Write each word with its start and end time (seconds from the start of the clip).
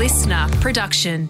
listener 0.00 0.48
production. 0.62 1.28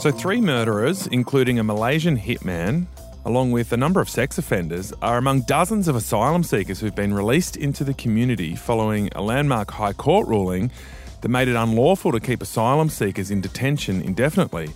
So, 0.00 0.10
three 0.10 0.40
murderers, 0.40 1.06
including 1.06 1.60
a 1.60 1.62
Malaysian 1.62 2.18
hitman, 2.18 2.86
along 3.24 3.52
with 3.52 3.70
a 3.70 3.76
number 3.76 4.00
of 4.00 4.10
sex 4.10 4.36
offenders, 4.36 4.92
are 5.00 5.16
among 5.16 5.42
dozens 5.42 5.86
of 5.86 5.94
asylum 5.94 6.42
seekers 6.42 6.80
who've 6.80 6.92
been 6.92 7.14
released 7.14 7.56
into 7.56 7.84
the 7.84 7.94
community 7.94 8.56
following 8.56 9.10
a 9.14 9.22
landmark 9.22 9.70
High 9.70 9.92
Court 9.92 10.26
ruling 10.26 10.72
that 11.20 11.28
made 11.28 11.46
it 11.46 11.54
unlawful 11.54 12.10
to 12.10 12.18
keep 12.18 12.42
asylum 12.42 12.88
seekers 12.90 13.30
in 13.30 13.40
detention 13.40 14.02
indefinitely. 14.02 14.70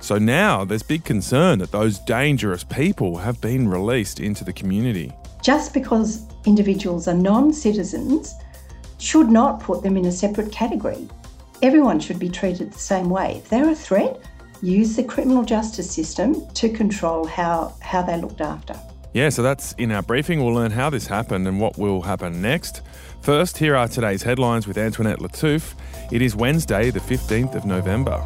So 0.00 0.18
now 0.18 0.66
there's 0.66 0.82
big 0.82 1.04
concern 1.04 1.58
that 1.60 1.72
those 1.72 2.00
dangerous 2.00 2.64
people 2.64 3.16
have 3.16 3.40
been 3.40 3.66
released 3.66 4.20
into 4.20 4.44
the 4.44 4.52
community. 4.52 5.10
Just 5.42 5.72
because 5.72 6.26
individuals 6.44 7.08
are 7.08 7.14
non 7.14 7.50
citizens 7.54 8.34
should 8.98 9.28
not 9.28 9.60
put 9.60 9.82
them 9.82 9.96
in 9.96 10.06
a 10.06 10.12
separate 10.12 10.52
category. 10.52 11.08
Everyone 11.62 11.98
should 11.98 12.18
be 12.18 12.28
treated 12.28 12.72
the 12.72 12.78
same 12.78 13.08
way. 13.08 13.36
If 13.38 13.48
they're 13.48 13.70
a 13.70 13.74
threat, 13.74 14.20
use 14.62 14.96
the 14.96 15.04
criminal 15.04 15.44
justice 15.44 15.90
system 15.90 16.46
to 16.54 16.68
control 16.68 17.26
how, 17.26 17.74
how 17.80 18.02
they're 18.02 18.18
looked 18.18 18.40
after. 18.40 18.78
Yeah, 19.14 19.30
so 19.30 19.42
that's 19.42 19.72
in 19.74 19.90
our 19.90 20.02
briefing. 20.02 20.44
We'll 20.44 20.54
learn 20.54 20.70
how 20.70 20.90
this 20.90 21.06
happened 21.06 21.48
and 21.48 21.60
what 21.60 21.78
will 21.78 22.02
happen 22.02 22.42
next. 22.42 22.82
First, 23.22 23.58
here 23.58 23.74
are 23.74 23.88
today's 23.88 24.22
headlines 24.22 24.68
with 24.68 24.78
Antoinette 24.78 25.18
Lattouf. 25.18 25.74
It 26.12 26.22
is 26.22 26.36
Wednesday, 26.36 26.90
the 26.90 27.00
15th 27.00 27.54
of 27.54 27.64
November. 27.64 28.22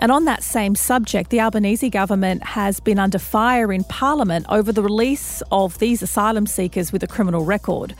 And 0.00 0.12
on 0.12 0.26
that 0.26 0.42
same 0.42 0.74
subject, 0.74 1.30
the 1.30 1.40
Albanese 1.40 1.88
government 1.88 2.44
has 2.44 2.78
been 2.78 2.98
under 2.98 3.18
fire 3.18 3.72
in 3.72 3.84
Parliament 3.84 4.44
over 4.48 4.70
the 4.70 4.82
release 4.82 5.42
of 5.50 5.78
these 5.78 6.02
asylum 6.02 6.46
seekers 6.46 6.92
with 6.92 7.02
a 7.02 7.06
criminal 7.06 7.44
record. 7.44 7.94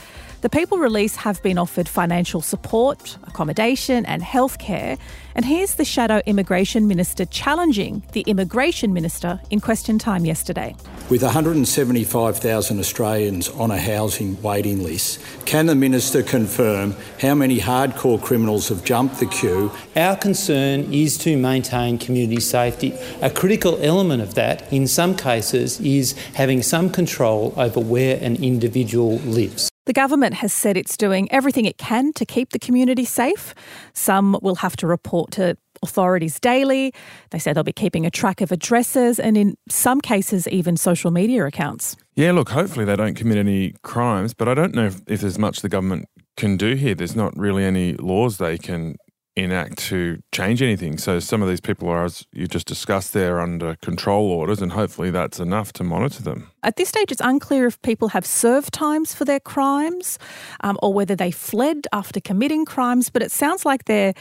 The 0.45 0.51
people 0.51 0.77
released 0.77 1.17
have 1.17 1.43
been 1.43 1.57
offered 1.57 1.89
financial 1.89 2.43
support, 2.43 3.17
accommodation, 3.27 4.05
and 4.05 4.21
healthcare. 4.23 4.99
And 5.35 5.43
here's 5.43 5.77
the 5.77 5.87
Shadow 5.87 6.21
Immigration 6.27 6.87
Minister 6.87 7.25
challenging 7.25 8.03
the 8.13 8.21
Immigration 8.27 8.93
Minister 8.93 9.41
in 9.49 9.61
question 9.61 9.99
time 9.99 10.27
yesterday. 10.27 10.77
With 11.09 11.23
175,000 11.23 12.79
Australians 12.79 13.49
on 13.49 13.71
a 13.71 13.81
housing 13.81 14.41
waiting 14.43 14.83
list, 14.83 15.19
can 15.47 15.65
the 15.65 15.75
Minister 15.75 16.23
confirm 16.23 16.95
how 17.23 17.35
many 17.35 17.59
hardcore 17.59 18.21
criminals 18.23 18.69
have 18.69 18.85
jumped 18.85 19.21
the 19.21 19.27
queue? 19.27 19.73
Our 19.97 20.15
concern 20.15 20.93
is 20.93 21.17
to 21.25 21.39
maintain 21.39 21.97
community 21.97 22.43
safety. 22.43 22.93
A 23.23 23.31
critical 23.31 23.79
element 23.81 24.21
of 24.21 24.35
that, 24.35 24.71
in 24.71 24.89
some 24.89 25.17
cases, 25.17 25.81
is 25.81 26.13
having 26.35 26.63
some 26.63 26.91
control 26.91 27.55
over 27.57 27.81
where 27.81 28.19
an 28.21 28.37
individual 28.45 29.17
lives. 29.21 29.71
The 29.87 29.93
government 29.93 30.35
has 30.35 30.53
said 30.53 30.77
it's 30.77 30.97
doing 30.97 31.31
everything 31.31 31.67
it 31.67 31.77
can 31.77 32.13
to 32.15 32.25
keep 32.25 32.51
the 32.51 32.59
community 32.59 33.05
safe. 33.05 33.55
Some 33.93 34.39
will 34.41 34.57
have 34.57 34.77
to 34.77 34.87
report 34.87 35.31
to 35.33 35.59
authorities 35.83 36.41
daily. 36.41 36.95
They 37.31 37.39
say 37.39 37.53
they'll 37.53 37.63
be 37.63 37.73
keeping 37.73 38.07
a 38.07 38.11
track 38.11 38.41
of 38.41 38.51
addresses 38.51 39.21
and, 39.21 39.37
in 39.37 39.57
some 39.69 40.01
cases, 40.01 40.49
even 40.49 40.79
social 40.79 41.11
media 41.11 41.45
accounts. 41.45 41.97
Yeah, 42.15 42.33
look, 42.33 42.49
hopefully 42.49 42.87
they 42.87 42.97
don't 42.97 43.15
commit 43.15 43.37
any 43.37 43.75
crimes, 43.83 44.33
but 44.33 44.49
I 44.49 44.55
don't 44.55 44.75
know 44.75 44.87
if, 44.87 45.03
if 45.07 45.21
there's 45.21 45.39
much 45.39 45.61
the 45.61 45.69
government 45.69 46.09
can 46.37 46.57
do 46.57 46.75
here. 46.75 46.95
There's 46.95 47.17
not 47.17 47.37
really 47.37 47.65
any 47.65 47.93
laws 47.95 48.39
they 48.39 48.57
can 48.57 48.97
enact 49.37 49.79
to 49.79 50.23
change 50.33 50.63
anything. 50.63 50.99
So 50.99 51.19
some 51.19 51.43
of 51.43 51.49
these 51.49 51.61
people 51.61 51.89
are, 51.89 52.05
as 52.05 52.27
you 52.33 52.47
just 52.47 52.67
discussed, 52.67 53.13
they're 53.13 53.41
under 53.41 53.77
control 53.77 54.31
orders, 54.31 54.63
and 54.63 54.73
hopefully 54.73 55.11
that's 55.11 55.41
enough 55.41 55.73
to 55.75 55.85
monitor 55.85 56.23
them. 56.23 56.51
At 56.63 56.77
this 56.77 56.89
stage, 56.89 57.11
it's 57.11 57.21
unclear 57.21 57.67
if 57.67 57.81
people 57.83 58.09
have 58.09 58.25
served 58.25 58.73
times 58.73 59.15
for 59.15 59.25
their 59.25 59.41
crimes 59.41 60.19
um, 60.63 60.79
or 60.83 60.93
whether 60.93 61.17
they 61.17 61.31
fled 61.31 61.87
after 61.93 62.21
committing 62.21 62.65
crimes, 62.65 63.11
but 63.11 63.23
it 63.23 63.33
sounds 63.33 63.65
like 63.65 63.85
there 63.85 64.15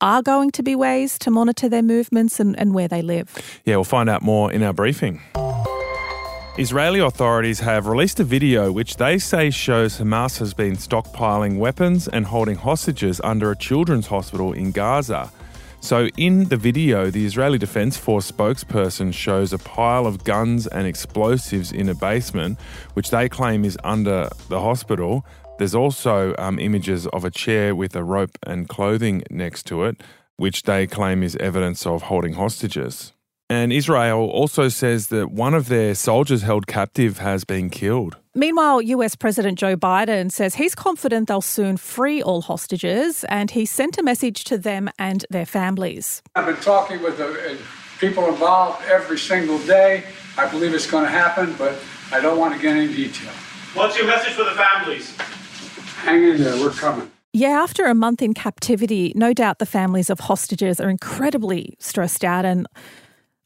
are 0.00 0.22
going 0.22 0.50
to 0.52 0.62
be 0.62 0.76
ways 0.76 1.18
to 1.18 1.30
monitor 1.30 1.68
their 1.68 1.82
movements 1.82 2.38
and, 2.38 2.56
and 2.58 2.72
where 2.74 2.88
they 2.88 3.02
live. 3.02 3.60
Yeah, 3.64 3.76
we'll 3.76 3.84
find 3.84 4.08
out 4.08 4.22
more 4.22 4.52
in 4.52 4.62
our 4.62 4.72
briefing. 4.72 5.20
Israeli 6.58 6.98
authorities 6.98 7.60
have 7.60 7.86
released 7.86 8.18
a 8.18 8.24
video 8.24 8.72
which 8.72 8.96
they 8.96 9.16
say 9.16 9.48
shows 9.48 10.00
Hamas 10.00 10.40
has 10.40 10.54
been 10.54 10.74
stockpiling 10.74 11.56
weapons 11.56 12.08
and 12.08 12.26
holding 12.26 12.56
hostages 12.56 13.20
under 13.22 13.52
a 13.52 13.56
children's 13.56 14.08
hospital 14.08 14.52
in 14.52 14.72
Gaza. 14.72 15.30
So, 15.80 16.08
in 16.16 16.46
the 16.46 16.56
video, 16.56 17.12
the 17.12 17.24
Israeli 17.24 17.58
Defense 17.58 17.96
Force 17.96 18.32
spokesperson 18.32 19.14
shows 19.14 19.52
a 19.52 19.58
pile 19.58 20.04
of 20.04 20.24
guns 20.24 20.66
and 20.66 20.84
explosives 20.84 21.70
in 21.70 21.88
a 21.88 21.94
basement, 21.94 22.58
which 22.94 23.10
they 23.10 23.28
claim 23.28 23.64
is 23.64 23.78
under 23.84 24.28
the 24.48 24.60
hospital. 24.60 25.24
There's 25.58 25.76
also 25.76 26.34
um, 26.38 26.58
images 26.58 27.06
of 27.06 27.24
a 27.24 27.30
chair 27.30 27.76
with 27.76 27.94
a 27.94 28.02
rope 28.02 28.36
and 28.42 28.68
clothing 28.68 29.22
next 29.30 29.64
to 29.66 29.84
it, 29.84 30.00
which 30.38 30.64
they 30.64 30.88
claim 30.88 31.22
is 31.22 31.36
evidence 31.36 31.86
of 31.86 32.02
holding 32.02 32.32
hostages. 32.32 33.12
And 33.50 33.72
Israel 33.72 34.28
also 34.28 34.68
says 34.68 35.06
that 35.06 35.30
one 35.30 35.54
of 35.54 35.68
their 35.68 35.94
soldiers 35.94 36.42
held 36.42 36.66
captive 36.66 37.18
has 37.18 37.44
been 37.44 37.70
killed. 37.70 38.16
Meanwhile, 38.34 38.82
US 38.82 39.16
President 39.16 39.58
Joe 39.58 39.74
Biden 39.74 40.30
says 40.30 40.56
he's 40.56 40.74
confident 40.74 41.28
they'll 41.28 41.40
soon 41.40 41.78
free 41.78 42.22
all 42.22 42.42
hostages 42.42 43.24
and 43.24 43.50
he 43.50 43.64
sent 43.64 43.96
a 43.96 44.02
message 44.02 44.44
to 44.44 44.58
them 44.58 44.90
and 44.98 45.24
their 45.30 45.46
families. 45.46 46.22
I've 46.36 46.46
been 46.46 46.56
talking 46.56 47.02
with 47.02 47.16
the 47.16 47.52
uh, 47.52 47.56
people 47.98 48.26
involved 48.28 48.84
every 48.84 49.18
single 49.18 49.58
day. 49.60 50.04
I 50.36 50.46
believe 50.48 50.74
it's 50.74 50.88
going 50.88 51.04
to 51.04 51.10
happen, 51.10 51.54
but 51.56 51.78
I 52.12 52.20
don't 52.20 52.38
want 52.38 52.54
to 52.54 52.60
get 52.60 52.76
any 52.76 52.92
detail. 52.94 53.32
What's 53.72 53.96
your 53.96 54.06
message 54.06 54.34
for 54.34 54.44
the 54.44 54.52
families? 54.52 55.16
Hang 55.96 56.22
in 56.22 56.42
there, 56.42 56.56
we're 56.56 56.70
coming. 56.70 57.10
Yeah, 57.32 57.60
after 57.62 57.86
a 57.86 57.94
month 57.94 58.22
in 58.22 58.34
captivity, 58.34 59.12
no 59.16 59.32
doubt 59.32 59.58
the 59.58 59.66
families 59.66 60.10
of 60.10 60.20
hostages 60.20 60.80
are 60.80 60.88
incredibly 60.88 61.76
stressed 61.78 62.24
out 62.24 62.44
and 62.44 62.66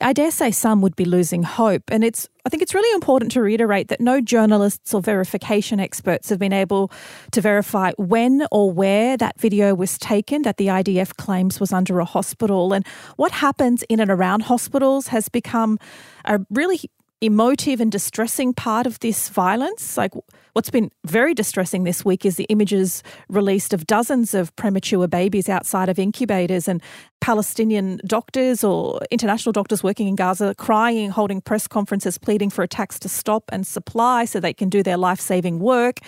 I 0.03 0.13
dare 0.13 0.31
say 0.31 0.51
some 0.51 0.81
would 0.83 0.97
be 0.97 1.05
losing 1.05 1.43
hope. 1.43 1.85
And 1.89 2.05
it's 2.05 2.29
I 2.45 2.49
think 2.49 2.63
it's 2.63 2.75
really 2.75 2.93
important 2.95 3.31
to 3.33 3.41
reiterate 3.41 3.87
that 3.89 4.01
no 4.01 4.21
journalists 4.21 4.93
or 4.93 5.01
verification 5.01 5.79
experts 5.79 6.29
have 6.29 6.41
been 6.41 6.53
able 6.53 6.91
to 7.31 7.41
verify 7.41 7.93
when 7.99 8.47
or 8.51 8.73
where 8.73 9.17
that 9.17 9.41
video 9.41 9.77
was 9.77 9.97
taken 9.97 10.43
that 10.43 10.57
the 10.57 10.67
IDF 10.67 11.17
claims 11.17 11.61
was 11.61 11.73
under 11.73 12.01
a 12.01 12.05
hospital. 12.05 12.73
And 12.73 12.85
what 13.17 13.31
happens 13.31 13.85
in 13.85 14.01
and 14.01 14.11
around 14.11 14.43
hospitals 14.43 15.07
has 15.09 15.29
become 15.29 15.79
a 16.25 16.41
really 16.51 16.81
emotive 17.23 17.81
and 17.81 17.91
distressing 17.93 18.53
part 18.53 18.87
of 18.87 18.99
this 18.99 19.29
violence. 19.29 19.97
Like 19.97 20.13
what's 20.55 20.71
been 20.71 20.91
very 21.05 21.35
distressing 21.35 21.85
this 21.85 22.05
week 22.05 22.27
is 22.27 22.37
the 22.37 22.45
images 22.45 23.03
released 23.29 23.73
of 23.73 23.87
dozens 23.87 24.35
of 24.35 24.55
premature 24.57 25.07
babies 25.07 25.49
outside 25.49 25.89
of 25.89 25.99
incubators 25.99 26.67
and 26.67 26.83
Palestinian 27.21 28.01
doctors 28.05 28.65
or 28.65 29.01
international 29.13 29.53
doctors 29.53 29.85
working 29.85 30.09
in 30.09 30.17
Gaza 30.17 30.55
crying, 30.57 31.11
holding 31.11 31.41
press 31.41 31.69
conferences, 31.69 32.19
pleading 32.19 32.51
for 32.51 32.63
attacks 32.65 32.99
to 32.99 33.09
stop 33.09 33.45
and 33.53 33.65
supply 33.65 34.25
so 34.25 34.41
they 34.41 34.53
can 34.53 34.69
do 34.69 34.83
their 34.83 34.97
life 34.97 35.21
saving 35.21 35.61
work 35.61 36.01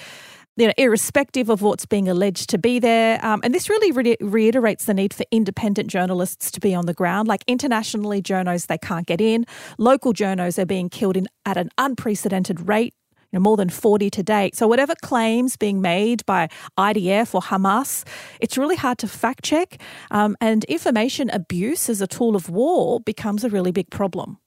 you 0.56 0.66
know, 0.66 0.72
irrespective 0.76 1.48
of 1.48 1.62
what's 1.62 1.84
being 1.84 2.08
alleged 2.08 2.48
to 2.50 2.58
be 2.58 2.78
there. 2.78 3.24
Um, 3.24 3.40
and 3.42 3.54
this 3.54 3.68
really 3.68 3.90
re- 3.90 4.16
reiterates 4.20 4.84
the 4.84 4.94
need 4.94 5.12
for 5.12 5.24
independent 5.30 5.88
journalists 5.88 6.50
to 6.52 6.60
be 6.60 6.74
on 6.74 6.86
the 6.86 6.94
ground. 6.94 7.26
Like 7.26 7.42
internationally, 7.46 8.22
journos, 8.22 8.66
they 8.66 8.78
can't 8.78 9.06
get 9.06 9.20
in. 9.20 9.46
Local 9.78 10.12
journos 10.12 10.58
are 10.58 10.66
being 10.66 10.88
killed 10.88 11.16
in, 11.16 11.26
at 11.44 11.56
an 11.56 11.70
unprecedented 11.78 12.68
rate. 12.68 12.94
You 13.32 13.40
know, 13.40 13.42
more 13.42 13.56
than 13.56 13.68
40 13.68 14.10
to 14.10 14.22
date. 14.22 14.54
So, 14.54 14.68
whatever 14.68 14.94
claims 15.02 15.56
being 15.56 15.80
made 15.80 16.24
by 16.24 16.48
IDF 16.78 17.34
or 17.34 17.40
Hamas, 17.40 18.06
it's 18.40 18.56
really 18.56 18.76
hard 18.76 18.98
to 18.98 19.08
fact 19.08 19.42
check. 19.42 19.80
Um, 20.12 20.36
and 20.40 20.62
information 20.66 21.30
abuse 21.30 21.88
as 21.88 22.00
a 22.00 22.06
tool 22.06 22.36
of 22.36 22.48
war 22.48 23.00
becomes 23.00 23.42
a 23.42 23.48
really 23.48 23.72
big 23.72 23.90
problem. 23.90 24.38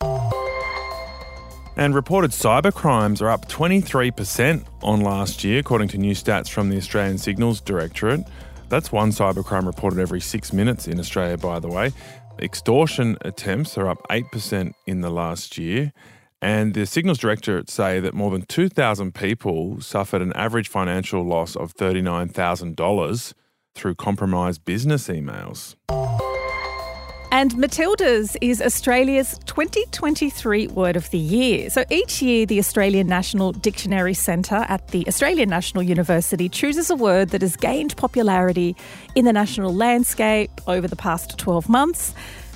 And 1.78 1.94
reported 1.94 2.32
cyber 2.32 2.74
crimes 2.74 3.22
are 3.22 3.30
up 3.30 3.48
23% 3.48 4.66
on 4.82 5.02
last 5.02 5.44
year, 5.44 5.60
according 5.60 5.90
to 5.90 6.00
new 6.00 6.16
stats 6.16 6.50
from 6.50 6.70
the 6.70 6.78
Australian 6.78 7.20
Signals 7.20 7.62
Directorate. 7.62 8.22
That's 8.68 8.92
one 8.92 9.12
cyber 9.12 9.46
crime 9.46 9.68
reported 9.68 10.00
every 10.00 10.20
six 10.20 10.52
minutes 10.52 10.88
in 10.88 11.00
Australia, 11.00 11.38
by 11.38 11.60
the 11.60 11.68
way. 11.68 11.92
Extortion 12.40 13.16
attempts 13.22 13.78
are 13.78 13.88
up 13.88 14.02
8% 14.10 14.74
in 14.88 15.02
the 15.02 15.12
last 15.12 15.60
year. 15.60 15.94
And 16.42 16.74
the 16.74 16.88
Signals 16.88 17.20
Directorate 17.20 17.70
say 17.70 18.00
that 18.00 18.16
more 18.16 18.32
than 18.32 18.42
2,000 18.48 19.14
people 19.14 19.80
suffered 19.80 20.24
an 20.24 20.34
average 20.34 20.70
financial 20.70 21.24
loss 21.24 21.56
of 21.56 21.76
$39,000 21.76 23.34
through 23.76 23.94
compromised 23.94 24.66
business 24.66 25.10
emails. 25.10 25.76
And 27.38 27.52
Matildas 27.52 28.36
is 28.42 28.64
Australia's 28.64 29.38
2023 29.46 30.70
Word 30.70 30.96
of 30.96 31.08
the 31.12 31.20
Year. 31.20 31.70
So 31.70 31.86
each 31.92 32.20
year, 32.20 32.48
the 32.48 32.58
Australian 32.58 33.06
National 33.06 33.52
Dictionary 33.52 34.16
Centre 34.16 34.66
at 34.68 34.88
the 34.88 35.08
Australian 35.08 35.48
National 35.48 35.84
University 35.84 36.50
chooses 36.50 36.90
a 36.90 36.96
word 36.96 37.30
that 37.30 37.44
has 37.44 37.56
gained 37.56 37.96
popularity 37.96 38.76
in 39.14 39.26
the 39.26 39.34
national 39.34 39.72
landscape 39.72 40.50
over 40.66 40.88
the 40.88 40.96
past 40.96 41.38
12 41.38 41.70
months. 41.70 42.16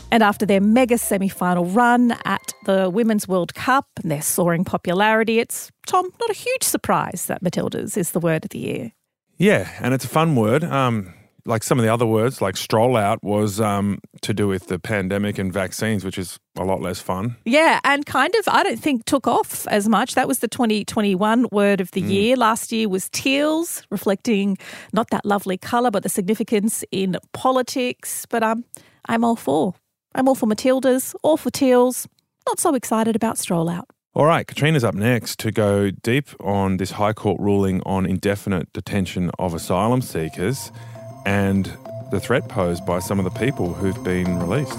And 0.10 0.24
after 0.24 0.48
their 0.48 0.60
mega 0.60 0.98
semi 0.98 1.30
final 1.30 1.66
run 1.66 2.18
at 2.26 2.52
the 2.66 2.90
Women's 2.90 3.28
World 3.28 3.54
Cup 3.54 3.86
and 4.02 4.10
their 4.10 4.24
soaring 4.24 4.66
popularity, 4.66 5.38
it's, 5.38 5.70
Tom, 5.86 6.10
not 6.20 6.32
a 6.32 6.34
huge 6.34 6.64
surprise 6.64 7.28
that 7.28 7.44
Matildas 7.44 7.98
is 7.98 8.14
the 8.14 8.20
word 8.20 8.46
of 8.46 8.50
the 8.50 8.58
year. 8.58 8.94
Yeah, 9.38 9.70
and 9.80 9.94
it's 9.94 10.06
a 10.06 10.10
fun 10.10 10.36
word. 10.36 10.64
Um, 10.64 11.14
like 11.46 11.64
some 11.64 11.80
of 11.80 11.84
the 11.84 11.94
other 11.94 12.06
words, 12.06 12.42
like 12.42 12.56
strollout, 12.56 13.18
was 13.22 13.60
um, 13.60 14.00
to 14.22 14.34
do 14.34 14.48
with 14.48 14.68
the 14.68 14.80
pandemic 14.80 15.38
and 15.38 15.52
vaccines, 15.52 16.04
which 16.04 16.18
is 16.18 16.40
a 16.58 16.64
lot 16.64 16.82
less 16.82 17.00
fun. 17.00 17.36
Yeah, 17.46 17.80
and 17.84 18.06
kind 18.06 18.34
of, 18.36 18.48
I 18.48 18.64
don't 18.64 18.80
think 18.80 19.06
took 19.06 19.28
off 19.28 19.68
as 19.68 19.88
much. 19.88 20.16
That 20.16 20.28
was 20.28 20.40
the 20.40 20.48
2021 20.48 21.48
word 21.52 21.82
of 21.82 21.92
the 21.92 22.02
mm. 22.02 22.10
year. 22.10 22.36
Last 22.36 22.72
year 22.72 22.90
was 22.90 23.10
teals, 23.10 23.84
reflecting 23.90 24.58
not 24.94 25.10
that 25.10 25.26
lovely 25.26 25.58
colour, 25.58 25.92
but 25.92 26.04
the 26.04 26.10
significance 26.10 26.84
in 26.92 27.18
politics. 27.34 28.26
But 28.30 28.44
um, 28.44 28.66
I'm 29.08 29.24
all 29.24 29.36
for. 29.36 29.74
I'm 30.14 30.28
all 30.28 30.36
for 30.36 30.48
Matildas, 30.48 31.16
all 31.24 31.38
for 31.38 31.50
teals. 31.50 32.08
Not 32.48 32.60
so 32.60 32.76
excited 32.76 33.16
about 33.16 33.36
strollout. 33.36 33.86
All 34.14 34.26
right, 34.26 34.46
Katrina's 34.46 34.84
up 34.84 34.94
next 34.94 35.40
to 35.40 35.54
go 35.54 35.90
deep 35.90 36.30
on 36.42 36.76
this 36.78 36.92
High 36.92 37.14
Court 37.14 37.40
ruling 37.40 37.82
on 37.86 38.06
indefinite 38.06 38.74
detention 38.74 39.32
of 39.40 39.54
asylum 39.54 40.02
seekers 40.02 40.70
and 41.26 41.72
the 42.12 42.20
threat 42.20 42.48
posed 42.50 42.86
by 42.86 43.00
some 43.00 43.20
of 43.20 43.26
the 43.26 43.40
people 43.40 43.74
who've 43.74 44.04
been 44.04 44.40
released. 44.40 44.78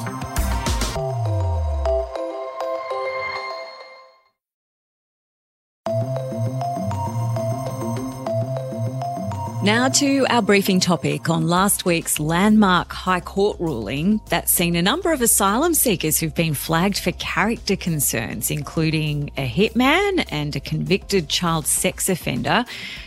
Now 9.64 9.88
to 9.90 10.26
our 10.28 10.42
briefing 10.42 10.80
topic 10.80 11.30
on 11.30 11.46
last 11.46 11.84
week's 11.84 12.18
landmark 12.18 12.92
High 12.92 13.20
Court 13.20 13.60
ruling 13.60 14.20
that's 14.28 14.50
seen 14.50 14.74
a 14.74 14.82
number 14.82 15.12
of 15.12 15.22
asylum 15.22 15.74
seekers 15.74 16.18
who've 16.18 16.34
been 16.34 16.54
flagged 16.54 16.98
for 16.98 17.12
character 17.12 17.76
concerns, 17.76 18.50
including 18.50 19.30
a 19.36 19.48
hitman 19.48 20.26
and 20.32 20.56
a 20.56 20.60
convicted 20.60 21.28
child 21.28 21.68
sex 21.68 22.08
offender, 22.08 22.64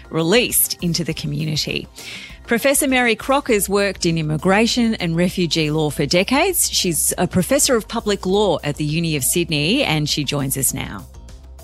released 0.10 0.82
into 0.82 1.04
the 1.04 1.14
community. 1.14 1.90
Professor 2.48 2.88
Mary 2.88 3.16
Crock's 3.16 3.68
worked 3.68 4.06
in 4.06 4.20
immigration 4.20 4.94
and 4.96 5.16
refugee 5.16 5.72
law 5.72 5.90
for 5.90 6.06
decades. 6.06 6.70
She's 6.70 7.12
a 7.18 7.28
professor 7.28 7.76
of 7.76 7.88
public 7.88 8.28
law 8.28 8.60
at 8.64 8.76
the 8.76 8.86
Uni 8.86 9.16
of 9.16 9.24
Sydney 9.24 9.84
and 9.84 10.08
she 10.08 10.24
joins 10.24 10.56
us 10.56 10.72
now. 10.72 11.08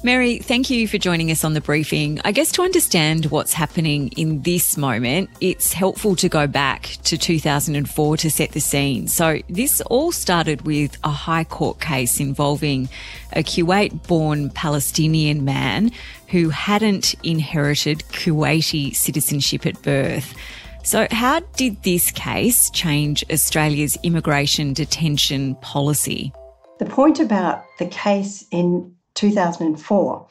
Mary, 0.04 0.40
thank 0.40 0.72
you 0.72 0.88
for 0.88 0.98
joining 0.98 1.30
us 1.30 1.44
on 1.44 1.54
the 1.54 1.62
briefing. 1.62 2.20
I 2.26 2.32
guess 2.32 2.52
to 2.54 2.64
understand 2.64 3.28
what's 3.28 3.54
happening 3.54 4.08
in 4.18 4.42
this 4.42 4.76
moment, 4.76 5.30
it's 5.40 5.72
helpful 5.72 6.16
to 6.16 6.28
go 6.28 6.48
back 6.48 6.98
to 7.04 7.16
2004 7.16 8.18
to 8.18 8.32
set 8.32 8.54
the 8.54 8.60
scene. 8.60 9.08
So, 9.08 9.40
this 9.48 9.80
all 9.82 10.12
started 10.12 10.64
with 10.64 10.98
a 11.04 11.12
High 11.12 11.44
Court 11.44 11.80
case 11.80 12.20
involving 12.20 12.90
a 13.34 13.44
Kuwait 13.44 14.08
born 14.08 14.50
Palestinian 14.50 15.46
man 15.46 15.92
who 16.30 16.50
hadn't 16.50 17.14
inherited 17.22 18.00
Kuwaiti 18.12 18.96
citizenship 18.96 19.68
at 19.68 19.80
birth. 19.84 20.34
So, 20.84 21.08
how 21.12 21.42
did 21.58 21.84
this 21.84 22.10
case 22.12 22.72
change 22.72 23.24
Australia's 23.32 23.98
immigration 24.02 24.74
detention 24.74 25.56
policy? 25.56 26.34
The 26.80 26.86
point 26.86 27.20
about 27.20 27.64
the 27.78 27.86
case 27.86 28.46
in 28.52 28.96
2004 29.14 30.28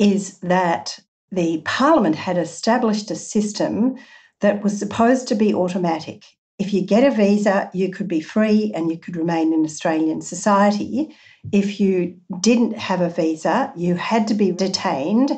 is 0.00 0.38
that 0.38 0.98
the 1.30 1.62
Parliament 1.64 2.16
had 2.16 2.36
established 2.36 3.10
a 3.12 3.16
system 3.16 3.96
that 4.40 4.64
was 4.64 4.76
supposed 4.76 5.28
to 5.28 5.36
be 5.36 5.54
automatic. 5.54 6.24
If 6.58 6.74
you 6.74 6.82
get 6.82 7.04
a 7.04 7.14
visa, 7.14 7.70
you 7.72 7.90
could 7.90 8.08
be 8.08 8.20
free 8.20 8.72
and 8.74 8.90
you 8.90 8.98
could 8.98 9.16
remain 9.16 9.52
in 9.52 9.64
Australian 9.64 10.22
society. 10.22 11.14
If 11.52 11.78
you 11.78 12.16
didn't 12.40 12.76
have 12.78 13.00
a 13.00 13.10
visa, 13.10 13.72
you 13.76 13.94
had 13.94 14.26
to 14.28 14.34
be 14.34 14.50
detained 14.50 15.30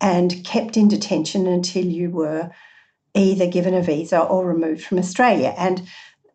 and 0.00 0.44
kept 0.44 0.76
in 0.76 0.86
detention 0.86 1.46
until 1.46 1.84
you 1.84 2.10
were 2.10 2.50
either 3.16 3.46
given 3.46 3.74
a 3.74 3.82
visa 3.82 4.20
or 4.20 4.46
removed 4.46 4.84
from 4.84 4.98
Australia. 4.98 5.54
And 5.56 5.88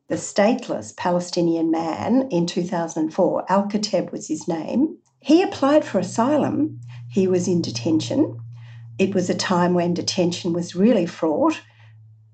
the 0.07 0.16
stateless 0.16 0.95
Palestinian 0.98 1.72
man 1.72 2.28
in 2.31 2.45
2004, 2.45 3.45
Al 3.50 3.68
Kateb 3.68 4.12
was 4.12 4.28
his 4.28 4.48
name, 4.48 4.98
he 5.22 5.44
applied 5.44 5.86
for 5.86 6.00
asylum. 6.00 6.80
He 7.07 7.28
was 7.28 7.48
in 7.48 7.62
detention. 7.62 8.39
It 8.98 9.13
was 9.13 9.30
a 9.30 9.36
time 9.36 9.75
when 9.75 9.94
detention 9.94 10.51
was 10.51 10.75
really 10.75 11.06
fraught. 11.06 11.62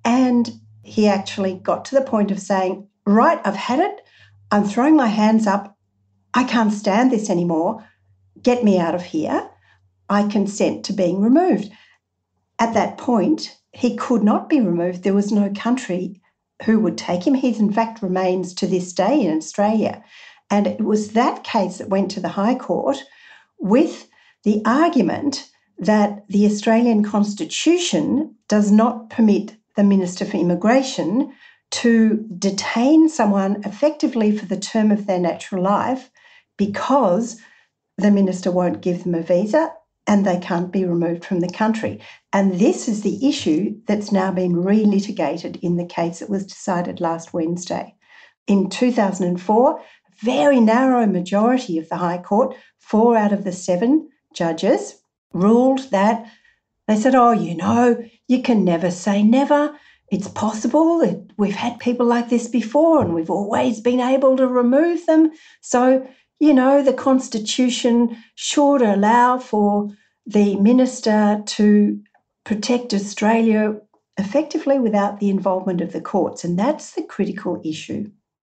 And 0.05 0.49
he 0.83 1.07
actually 1.07 1.55
got 1.55 1.83
to 1.85 1.95
the 1.95 2.01
point 2.01 2.31
of 2.31 2.39
saying, 2.39 2.87
Right, 3.05 3.39
I've 3.45 3.55
had 3.55 3.79
it. 3.79 4.01
I'm 4.51 4.63
throwing 4.63 4.95
my 4.95 5.07
hands 5.07 5.47
up. 5.47 5.77
I 6.33 6.45
can't 6.45 6.71
stand 6.71 7.11
this 7.11 7.29
anymore. 7.29 7.85
Get 8.41 8.63
me 8.63 8.79
out 8.79 8.95
of 8.95 9.03
here. 9.03 9.49
I 10.09 10.27
consent 10.27 10.85
to 10.85 10.93
being 10.93 11.21
removed. 11.21 11.69
At 12.59 12.73
that 12.73 12.97
point, 12.97 13.57
he 13.71 13.95
could 13.95 14.23
not 14.23 14.49
be 14.49 14.59
removed. 14.59 15.03
There 15.03 15.13
was 15.13 15.31
no 15.31 15.51
country 15.55 16.21
who 16.65 16.79
would 16.79 16.97
take 16.97 17.25
him. 17.25 17.35
He, 17.35 17.55
in 17.55 17.71
fact, 17.71 18.01
remains 18.01 18.53
to 18.55 18.67
this 18.67 18.93
day 18.93 19.21
in 19.21 19.37
Australia. 19.37 20.03
And 20.49 20.65
it 20.65 20.81
was 20.81 21.09
that 21.09 21.43
case 21.43 21.77
that 21.77 21.89
went 21.89 22.09
to 22.11 22.19
the 22.19 22.29
High 22.29 22.55
Court 22.55 23.03
with 23.59 24.07
the 24.43 24.61
argument 24.65 25.49
that 25.77 26.27
the 26.29 26.45
Australian 26.45 27.03
Constitution 27.03 28.35
does 28.47 28.71
not 28.71 29.09
permit 29.09 29.55
the 29.75 29.83
Minister 29.83 30.25
for 30.25 30.37
Immigration 30.37 31.33
to 31.69 32.25
detain 32.37 33.09
someone 33.09 33.61
effectively 33.65 34.35
for 34.35 34.45
the 34.45 34.57
term 34.57 34.91
of 34.91 35.05
their 35.05 35.19
natural 35.19 35.61
life 35.61 36.09
because 36.57 37.39
the 37.97 38.11
minister 38.11 38.51
won't 38.51 38.81
give 38.81 39.03
them 39.03 39.15
a 39.15 39.21
visa 39.21 39.73
and 40.07 40.25
they 40.25 40.39
can't 40.39 40.71
be 40.71 40.85
removed 40.85 41.25
from 41.25 41.41
the 41.41 41.49
country. 41.49 41.99
And 42.31 42.59
this 42.59 42.87
is 42.87 43.01
the 43.01 43.27
issue 43.27 43.75
that's 43.87 44.11
now 44.11 44.31
been 44.31 44.53
relitigated 44.53 45.59
in 45.61 45.75
the 45.75 45.85
case 45.85 46.19
that 46.19 46.29
was 46.29 46.45
decided 46.45 47.01
last 47.01 47.33
Wednesday. 47.33 47.93
In 48.47 48.69
2004, 48.69 49.79
a 49.79 49.81
very 50.23 50.61
narrow 50.61 51.05
majority 51.05 51.77
of 51.77 51.89
the 51.89 51.97
High 51.97 52.19
Court, 52.19 52.55
four 52.79 53.17
out 53.17 53.33
of 53.33 53.43
the 53.43 53.51
seven 53.51 54.09
judges, 54.33 54.95
ruled 55.33 55.91
that 55.91 56.31
they 56.87 56.95
said, 56.95 57.15
oh, 57.15 57.31
you 57.31 57.55
know, 57.55 58.01
you 58.29 58.41
can 58.41 58.63
never 58.63 58.89
say 58.89 59.21
never. 59.21 59.77
It's 60.09 60.29
possible. 60.29 61.27
We've 61.37 61.55
had 61.55 61.79
people 61.79 62.05
like 62.05 62.29
this 62.29 62.47
before 62.47 63.01
and 63.01 63.13
we've 63.13 63.29
always 63.29 63.81
been 63.81 63.99
able 63.99 64.37
to 64.37 64.47
remove 64.47 65.05
them. 65.05 65.31
So, 65.59 66.07
you 66.39 66.53
know, 66.53 66.83
the 66.83 66.93
Constitution 66.93 68.17
should 68.35 68.81
allow 68.81 69.37
for 69.39 69.89
the 70.25 70.55
minister 70.57 71.41
to 71.45 71.99
protect 72.43 72.93
Australia 72.93 73.79
effectively 74.17 74.79
without 74.79 75.19
the 75.19 75.29
involvement 75.29 75.81
of 75.81 75.93
the 75.93 76.01
courts. 76.01 76.43
And 76.43 76.57
that's 76.57 76.93
the 76.93 77.03
critical 77.03 77.61
issue. 77.63 78.11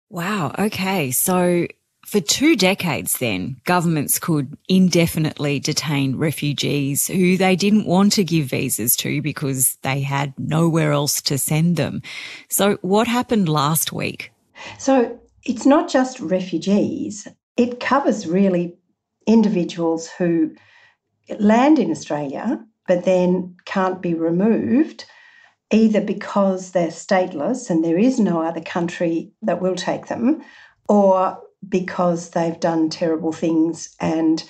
Wow. 0.09 0.55
Okay. 0.59 1.11
So 1.11 1.67
for 2.07 2.21
two 2.21 2.57
decades, 2.57 3.19
then, 3.19 3.61
governments 3.65 4.19
could 4.19 4.57
indefinitely 4.69 5.61
detain 5.61 6.17
refugees 6.17 7.07
who 7.07 7.37
they 7.37 7.55
didn't 7.55 7.87
want 7.87 8.13
to 8.15 8.25
give 8.25 8.47
visas 8.47 8.97
to 8.97 9.23
because 9.23 9.77
they 9.83 10.01
had 10.01 10.35
nowhere 10.39 10.93
else 10.93 11.21
to 11.23 11.39
send 11.39 11.77
them. 11.77 12.03
So, 12.49 12.79
what 12.83 13.07
happened 13.07 13.49
last 13.49 13.93
week? 13.93 14.33
So, 14.79 15.21
it's 15.45 15.67
not 15.67 15.89
just 15.89 16.19
refugees, 16.19 17.29
it 17.57 17.81
covers 17.81 18.27
really 18.27 18.77
individuals 19.27 20.09
who 20.09 20.55
land 21.39 21.79
in 21.79 21.91
Australia 21.91 22.65
but 22.87 23.05
then 23.05 23.57
can't 23.67 24.03
be 24.03 24.15
removed 24.15 25.05
either 25.71 26.01
because 26.01 26.73
they're 26.73 26.89
stateless 26.89 27.71
and 27.71 27.85
there 27.85 27.99
is 27.99 28.19
no 28.19 28.43
other 28.43 28.61
country 28.61 29.31
that 29.43 29.61
will 29.61 29.77
take 29.77 30.07
them, 30.07 30.43
or 30.89 31.41
because 31.69 32.31
they've 32.31 32.59
done 32.59 32.89
terrible 32.89 33.33
things. 33.33 33.95
And 34.01 34.43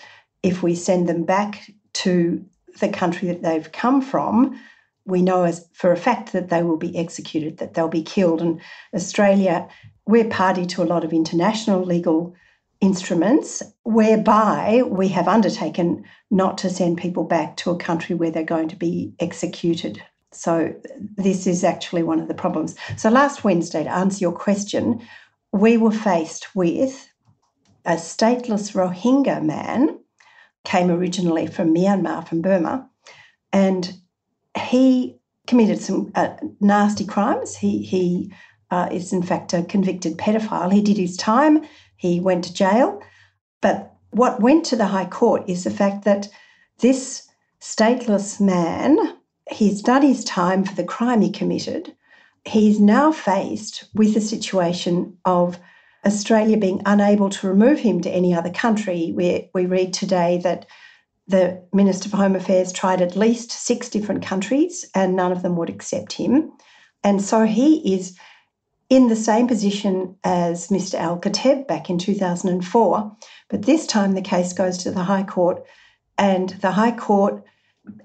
if 0.43 0.63
we 0.63 0.75
send 0.75 1.09
them 1.09 1.25
back 1.25 1.71
to 1.93 2.45
the 2.81 2.89
country 2.89 3.29
that 3.29 3.43
they've 3.43 3.71
come 3.71 4.01
from, 4.01 4.59
we 5.05 5.23
know 5.23 5.45
as 5.45 5.69
for 5.75 5.93
a 5.93 5.97
fact 5.97 6.33
that 6.33 6.49
they 6.49 6.63
will 6.63 6.77
be 6.77 6.97
executed, 6.97 7.59
that 7.59 7.75
they'll 7.75 7.89
be 7.89 8.03
killed. 8.03 8.41
And 8.41 8.61
Australia, 8.95 9.69
we're 10.07 10.29
party 10.29 10.65
to 10.67 10.83
a 10.83 10.85
lot 10.85 11.05
of 11.05 11.13
international 11.13 11.85
legal 11.85 12.35
instruments 12.81 13.63
whereby 13.85 14.83
we 14.87 15.09
have 15.09 15.29
undertaken 15.29 16.05
not 16.31 16.59
to 16.59 16.71
send 16.71 16.99
people 16.99 17.25
back 17.25 17.57
to 17.59 17.71
a 17.71 17.79
country 17.79 18.15
where 18.15 18.31
they're 18.31 18.43
going 18.43 18.69
to 18.69 18.77
be 18.77 19.13
executed. 19.21 20.03
So, 20.33 20.75
this 21.17 21.47
is 21.47 21.65
actually 21.65 22.05
one 22.05 22.21
of 22.21 22.29
the 22.29 22.35
problems. 22.35 22.77
So, 22.97 23.11
last 23.11 23.43
Wednesday, 23.43 23.83
to 23.85 23.91
answer 23.91 24.21
your 24.21 24.33
question, 24.33 25.01
we 25.53 25.77
were 25.77 25.91
faced 25.91 26.55
with 26.55 27.09
a 27.85 27.95
stateless 27.95 28.73
Rohingya 28.73 29.43
man, 29.45 29.99
came 30.65 30.91
originally 30.91 31.47
from 31.47 31.75
Myanmar, 31.75 32.27
from 32.29 32.43
Burma, 32.43 32.89
and 33.53 33.93
he 34.57 35.19
committed 35.47 35.81
some 35.81 36.13
uh, 36.15 36.37
nasty 36.61 37.05
crimes. 37.05 37.57
He, 37.57 37.83
he 37.83 38.33
uh, 38.71 38.89
is, 38.93 39.13
in 39.13 39.23
fact, 39.23 39.53
a 39.53 39.65
convicted 39.65 40.17
pedophile. 40.17 40.73
He 40.73 40.83
did 40.83 40.97
his 40.97 41.17
time. 41.17 41.65
He 42.01 42.19
went 42.19 42.45
to 42.45 42.53
jail. 42.53 43.03
But 43.61 43.95
what 44.11 44.41
went 44.41 44.65
to 44.67 44.77
the 44.77 44.87
High 44.87 45.05
Court 45.05 45.45
is 45.47 45.65
the 45.65 45.71
fact 45.71 46.05
that 46.07 46.29
this 46.79 47.29
stateless 47.61 48.41
man, 48.41 48.97
he's 49.51 49.83
done 49.83 50.01
his 50.01 50.25
time 50.25 50.65
for 50.65 50.75
the 50.75 50.85
crime 50.85 51.21
he 51.21 51.31
committed. 51.31 51.95
He's 52.47 52.81
now 52.81 53.13
faced 53.13 53.85
with 53.95 54.15
the 54.15 54.21
situation 54.23 55.19
of 55.27 55.59
Australia 56.07 56.57
being 56.57 56.81
unable 56.87 57.29
to 57.29 57.47
remove 57.47 57.79
him 57.79 58.01
to 58.01 58.11
any 58.11 58.33
other 58.33 58.51
country. 58.51 59.13
We, 59.15 59.51
we 59.53 59.67
read 59.67 59.93
today 59.93 60.41
that 60.43 60.65
the 61.29 61.63
Minister 61.75 62.09
for 62.09 62.17
Home 62.17 62.35
Affairs 62.35 62.73
tried 62.73 63.03
at 63.03 63.15
least 63.15 63.51
six 63.51 63.91
different 63.91 64.25
countries 64.25 64.87
and 64.95 65.15
none 65.15 65.33
of 65.33 65.43
them 65.43 65.57
would 65.57 65.69
accept 65.69 66.15
him. 66.15 66.51
And 67.05 67.21
so 67.21 67.45
he 67.45 67.95
is 67.95 68.19
in 68.91 69.07
the 69.07 69.17
same 69.17 69.47
position 69.47 70.17
as 70.25 70.69
Mr. 70.69 70.95
Al 70.95 71.19
Kateb 71.19 71.69
back 71.69 71.89
in 71.89 71.97
2004. 71.97 73.17
But 73.49 73.63
this 73.63 73.87
time 73.87 74.13
the 74.13 74.21
case 74.21 74.53
goes 74.53 74.79
to 74.79 74.91
the 74.91 75.05
High 75.05 75.23
Court, 75.23 75.65
and 76.19 76.51
the 76.61 76.73
High 76.73 76.93
Court, 76.93 77.43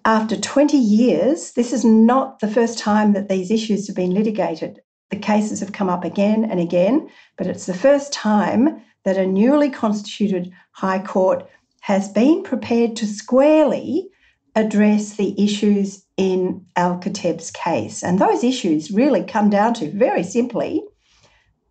after 0.05 0.37
20 0.37 0.77
years, 0.77 1.51
this 1.53 1.73
is 1.73 1.83
not 1.83 2.39
the 2.39 2.47
first 2.47 2.77
time 2.77 3.13
that 3.13 3.27
these 3.27 3.51
issues 3.51 3.87
have 3.87 3.95
been 3.95 4.13
litigated. 4.13 4.79
The 5.09 5.17
cases 5.17 5.59
have 5.59 5.73
come 5.73 5.89
up 5.89 6.05
again 6.05 6.45
and 6.45 6.59
again, 6.59 7.09
but 7.35 7.47
it's 7.47 7.65
the 7.65 7.73
first 7.73 8.13
time 8.13 8.81
that 9.03 9.17
a 9.17 9.25
newly 9.25 9.69
constituted 9.69 10.51
High 10.71 10.99
Court 10.99 11.47
has 11.81 12.09
been 12.09 12.43
prepared 12.43 12.95
to 12.97 13.05
squarely 13.05 14.09
address 14.55 15.13
the 15.13 15.35
issues 15.43 16.04
in 16.17 16.65
Al 16.75 16.97
Kateb's 16.99 17.51
case. 17.51 18.03
And 18.03 18.19
those 18.19 18.43
issues 18.43 18.91
really 18.91 19.23
come 19.23 19.49
down 19.49 19.73
to 19.75 19.91
very 19.91 20.23
simply 20.23 20.83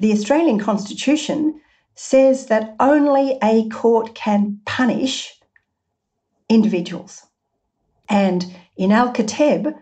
the 0.01 0.13
Australian 0.13 0.59
Constitution 0.59 1.61
says 1.95 2.47
that 2.47 2.75
only 2.81 3.39
a 3.43 3.69
court 3.69 4.15
can 4.15 4.61
punish 4.67 5.33
individuals. 6.49 7.23
And 8.09 8.55
in 8.77 8.93
Al 8.93 9.13
Kateb, 9.13 9.75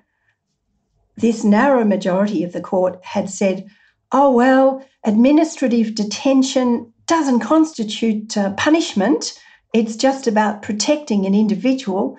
this 1.17 1.45
narrow 1.45 1.85
majority 1.85 2.45
of 2.45 2.53
the 2.53 2.61
court 2.61 3.03
had 3.03 3.31
said, 3.31 3.67
oh, 4.13 4.31
well, 4.31 4.85
administrative 5.05 5.95
detention 5.95 6.93
doesn't 7.07 7.41
constitute 7.41 8.37
uh, 8.37 8.53
punishment. 8.55 9.39
It's 9.73 9.97
just 9.97 10.27
about 10.27 10.63
protecting 10.63 11.27
an 11.27 11.35
individual 11.35 12.19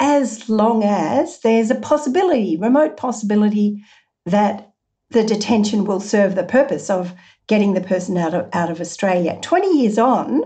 as 0.00 0.48
long 0.48 0.82
as 0.82 1.40
there's 1.40 1.70
a 1.70 1.74
possibility, 1.74 2.56
remote 2.56 2.96
possibility, 2.96 3.84
that 4.24 4.72
the 5.10 5.22
detention 5.22 5.84
will 5.84 6.00
serve 6.00 6.34
the 6.34 6.44
purpose 6.44 6.88
of 6.88 7.12
getting 7.46 7.74
the 7.74 7.80
person 7.80 8.16
out 8.16 8.32
of, 8.32 8.48
out 8.54 8.70
of 8.70 8.80
Australia. 8.80 9.38
20 9.42 9.78
years 9.78 9.98
on, 9.98 10.42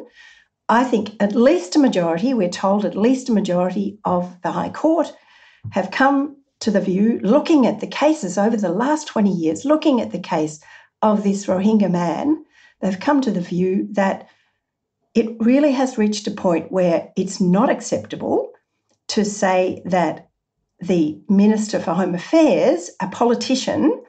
I 0.69 0.85
think 0.85 1.15
at 1.21 1.37
least 1.37 1.77
a 1.77 1.79
majority, 1.79 2.35
we're 2.35 2.49
told 2.49 2.85
at 2.85 2.97
least 2.97 3.29
a 3.29 3.33
majority 3.33 3.99
of 4.05 4.37
the 4.43 4.51
High 4.51 4.71
Court 4.71 5.15
have 5.71 5.91
come 5.91 6.37
to 6.61 6.71
the 6.71 6.81
view, 6.81 7.21
looking 7.23 7.67
at 7.67 7.81
the 7.81 7.87
cases 7.87 8.39
over 8.39 8.57
the 8.57 8.71
last 8.71 9.07
20 9.07 9.31
years, 9.31 9.65
looking 9.65 10.01
at 10.01 10.11
the 10.11 10.19
case 10.19 10.61
of 11.03 11.23
this 11.23 11.47
Rohingya 11.47 11.91
man, 11.91 12.43
they've 12.81 12.99
come 12.99 13.21
to 13.21 13.31
the 13.31 13.41
view 13.41 13.87
that 13.93 14.29
it 15.15 15.37
really 15.39 15.73
has 15.73 15.99
reached 15.99 16.27
a 16.27 16.31
point 16.31 16.73
where 16.73 17.13
it's 17.17 17.41
not 17.41 17.71
acceptable 17.71 18.54
to 19.15 19.25
say 19.25 19.81
that 19.85 20.29
the 20.81 21.17
Minister 21.29 21.79
for 21.79 21.93
Home 21.93 22.17
Affairs, 22.17 22.91
a 23.01 23.07
politician, 23.07 24.03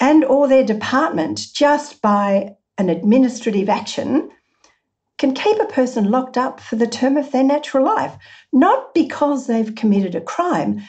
and 0.00 0.24
or 0.24 0.48
their 0.48 0.64
department, 0.64 1.52
just 1.52 2.00
by 2.00 2.54
an 2.78 2.88
administrative 2.88 3.68
action, 3.68 4.30
can 5.18 5.34
keep 5.34 5.58
a 5.60 5.66
person 5.66 6.10
locked 6.10 6.38
up 6.38 6.58
for 6.58 6.76
the 6.76 6.86
term 6.86 7.18
of 7.18 7.32
their 7.32 7.44
natural 7.44 7.84
life, 7.84 8.16
not 8.50 8.94
because 8.94 9.46
they've 9.46 9.74
committed 9.74 10.14
a 10.14 10.22
crime, 10.22 10.80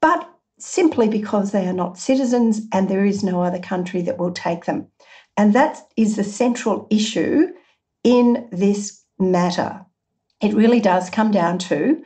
but 0.00 0.30
simply 0.60 1.08
because 1.08 1.50
they 1.50 1.66
are 1.66 1.72
not 1.72 1.98
citizens 1.98 2.60
and 2.72 2.88
there 2.88 3.04
is 3.04 3.24
no 3.24 3.42
other 3.42 3.58
country 3.58 4.02
that 4.02 4.18
will 4.18 4.32
take 4.32 4.66
them. 4.66 4.86
And 5.36 5.52
that 5.54 5.80
is 5.96 6.14
the 6.14 6.22
central 6.22 6.86
issue 6.90 7.48
in 8.04 8.48
this 8.52 9.02
matter. 9.18 9.84
It 10.40 10.54
really 10.54 10.80
does 10.80 11.10
come 11.10 11.32
down 11.32 11.58
to 11.58 12.04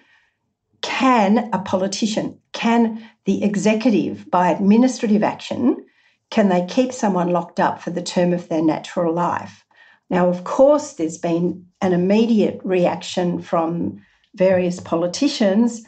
can 0.83 1.49
a 1.53 1.59
politician, 1.61 2.39
can 2.53 3.09
the 3.25 3.43
executive, 3.43 4.31
by 4.31 4.51
administrative 4.51 5.23
action, 5.23 5.85
can 6.31 6.49
they 6.49 6.67
keep 6.67 6.93
someone 6.93 7.31
locked 7.31 7.61
up 7.61 7.81
for 7.81 7.91
the 7.91 8.03
term 8.03 8.33
of 8.33 8.49
their 8.49 8.63
natural 8.63 9.15
life? 9.15 9.65
Now, 10.11 10.29
of 10.29 10.45
course, 10.45 10.95
there's 10.95 11.19
been 11.19 11.67
an 11.81 11.93
immediate 11.93 12.61
reaction 12.65 13.41
from 13.41 14.03
various 14.35 14.81
politicians, 14.81 15.83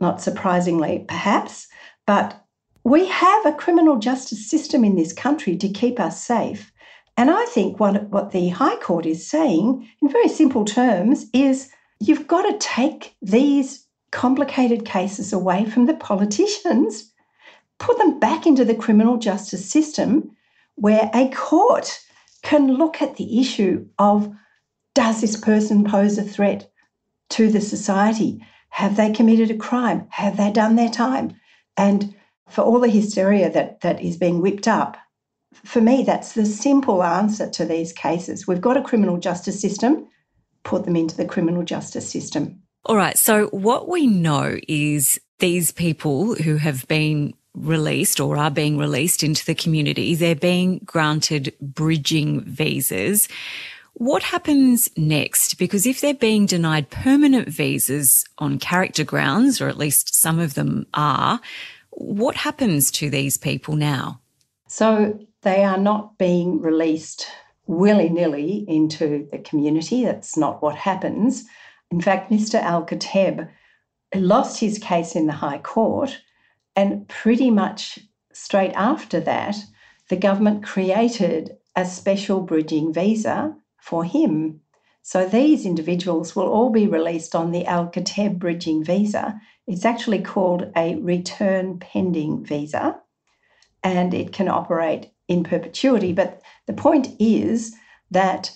not 0.00 0.20
surprisingly, 0.20 1.04
perhaps, 1.08 1.66
but 2.06 2.42
we 2.84 3.06
have 3.06 3.46
a 3.46 3.52
criminal 3.52 3.98
justice 3.98 4.48
system 4.48 4.84
in 4.84 4.96
this 4.96 5.12
country 5.12 5.56
to 5.56 5.68
keep 5.68 6.00
us 6.00 6.22
safe. 6.22 6.72
And 7.16 7.30
I 7.30 7.44
think 7.46 7.78
what, 7.78 8.08
what 8.08 8.30
the 8.30 8.48
High 8.48 8.76
Court 8.76 9.04
is 9.04 9.28
saying, 9.28 9.86
in 10.00 10.08
very 10.08 10.28
simple 10.28 10.64
terms, 10.64 11.26
is 11.34 11.70
you've 12.00 12.26
got 12.26 12.42
to 12.42 12.58
take 12.58 13.14
these 13.20 13.86
complicated 14.10 14.84
cases 14.84 15.32
away 15.32 15.64
from 15.64 15.86
the 15.86 15.94
politicians, 15.94 17.12
put 17.78 17.96
them 17.98 18.18
back 18.18 18.46
into 18.46 18.64
the 18.64 18.74
criminal 18.74 19.16
justice 19.16 19.68
system 19.68 20.30
where 20.76 21.10
a 21.14 21.28
court 21.30 22.00
can 22.42 22.74
look 22.74 23.02
at 23.02 23.16
the 23.16 23.40
issue 23.40 23.86
of 23.98 24.32
does 24.94 25.20
this 25.20 25.36
person 25.36 25.84
pose 25.84 26.18
a 26.18 26.22
threat 26.22 26.70
to 27.30 27.50
the 27.50 27.60
society? 27.60 28.44
Have 28.70 28.96
they 28.96 29.12
committed 29.12 29.50
a 29.50 29.56
crime? 29.56 30.06
Have 30.10 30.36
they 30.36 30.50
done 30.50 30.76
their 30.76 30.88
time? 30.88 31.34
And 31.76 32.14
for 32.48 32.62
all 32.62 32.80
the 32.80 32.88
hysteria 32.88 33.50
that, 33.50 33.80
that 33.80 34.00
is 34.00 34.16
being 34.16 34.40
whipped 34.40 34.66
up, 34.66 34.96
for 35.64 35.80
me, 35.80 36.02
that's 36.02 36.32
the 36.32 36.46
simple 36.46 37.02
answer 37.02 37.48
to 37.50 37.64
these 37.64 37.92
cases. 37.92 38.46
We've 38.46 38.60
got 38.60 38.76
a 38.76 38.82
criminal 38.82 39.18
justice 39.18 39.60
system, 39.60 40.08
put 40.62 40.84
them 40.84 40.96
into 40.96 41.16
the 41.16 41.24
criminal 41.24 41.62
justice 41.62 42.08
system. 42.08 42.62
All 42.86 42.96
right. 42.96 43.18
So, 43.18 43.46
what 43.48 43.88
we 43.88 44.06
know 44.06 44.58
is 44.66 45.20
these 45.38 45.72
people 45.72 46.34
who 46.34 46.56
have 46.56 46.86
been 46.88 47.34
released 47.54 48.20
or 48.20 48.36
are 48.36 48.50
being 48.50 48.78
released 48.78 49.22
into 49.22 49.44
the 49.44 49.54
community, 49.54 50.14
they're 50.14 50.34
being 50.34 50.80
granted 50.84 51.52
bridging 51.60 52.42
visas. 52.42 53.28
What 53.94 54.22
happens 54.22 54.88
next? 54.96 55.58
Because 55.58 55.84
if 55.84 56.00
they're 56.00 56.14
being 56.14 56.46
denied 56.46 56.90
permanent 56.90 57.48
visas 57.48 58.24
on 58.38 58.58
character 58.58 59.04
grounds, 59.04 59.60
or 59.60 59.68
at 59.68 59.76
least 59.76 60.14
some 60.14 60.38
of 60.38 60.54
them 60.54 60.86
are, 60.94 61.40
what 61.90 62.36
happens 62.36 62.90
to 62.92 63.10
these 63.10 63.36
people 63.36 63.76
now? 63.76 64.20
So 64.68 65.18
they 65.42 65.64
are 65.64 65.76
not 65.76 66.16
being 66.16 66.60
released 66.60 67.26
willy 67.66 68.08
nilly 68.08 68.64
into 68.68 69.28
the 69.30 69.38
community. 69.38 70.04
That's 70.04 70.36
not 70.36 70.62
what 70.62 70.76
happens. 70.76 71.44
In 71.90 72.00
fact, 72.00 72.30
Mr. 72.30 72.54
Al 72.54 72.86
Kateb 72.86 73.48
lost 74.14 74.60
his 74.60 74.78
case 74.78 75.16
in 75.16 75.26
the 75.26 75.32
High 75.32 75.58
Court, 75.58 76.20
and 76.76 77.08
pretty 77.08 77.50
much 77.50 77.98
straight 78.32 78.72
after 78.72 79.20
that, 79.20 79.56
the 80.08 80.16
government 80.16 80.64
created 80.64 81.56
a 81.76 81.84
special 81.84 82.40
bridging 82.40 82.92
visa 82.92 83.54
for 83.80 84.04
him. 84.04 84.60
So 85.02 85.26
these 85.26 85.64
individuals 85.66 86.36
will 86.36 86.48
all 86.48 86.70
be 86.70 86.86
released 86.86 87.34
on 87.34 87.52
the 87.52 87.64
Al 87.66 87.88
Kateb 87.88 88.38
bridging 88.38 88.84
visa. 88.84 89.40
It's 89.66 89.84
actually 89.84 90.20
called 90.20 90.70
a 90.76 90.96
return 90.96 91.78
pending 91.78 92.44
visa, 92.44 93.00
and 93.82 94.12
it 94.14 94.32
can 94.32 94.48
operate 94.48 95.10
in 95.26 95.42
perpetuity. 95.42 96.12
But 96.12 96.42
the 96.66 96.72
point 96.72 97.08
is 97.18 97.74
that 98.10 98.50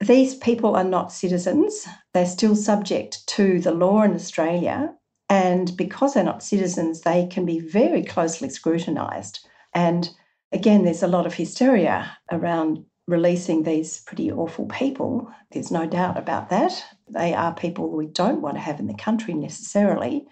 these 0.00 0.34
people 0.34 0.74
are 0.74 0.84
not 0.84 1.12
citizens. 1.12 1.86
They're 2.14 2.26
still 2.26 2.56
subject 2.56 3.26
to 3.28 3.60
the 3.60 3.72
law 3.72 4.02
in 4.02 4.14
Australia. 4.14 4.94
And 5.28 5.74
because 5.76 6.14
they're 6.14 6.24
not 6.24 6.42
citizens, 6.42 7.00
they 7.00 7.26
can 7.26 7.46
be 7.46 7.58
very 7.58 8.02
closely 8.02 8.50
scrutinised. 8.50 9.40
And 9.74 10.10
again, 10.52 10.84
there's 10.84 11.02
a 11.02 11.08
lot 11.08 11.26
of 11.26 11.34
hysteria 11.34 12.16
around 12.30 12.84
releasing 13.08 13.62
these 13.62 14.00
pretty 14.02 14.30
awful 14.30 14.66
people. 14.66 15.30
There's 15.50 15.70
no 15.70 15.86
doubt 15.86 16.18
about 16.18 16.50
that. 16.50 16.84
They 17.08 17.34
are 17.34 17.54
people 17.54 17.90
we 17.90 18.06
don't 18.06 18.42
want 18.42 18.56
to 18.56 18.60
have 18.60 18.78
in 18.78 18.86
the 18.86 18.94
country 18.94 19.34
necessarily. 19.34 20.26